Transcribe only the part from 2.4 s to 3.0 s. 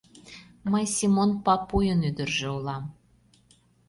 улам...